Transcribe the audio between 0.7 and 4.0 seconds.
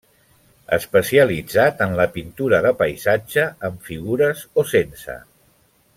Especialitzat en la pintura de paisatge amb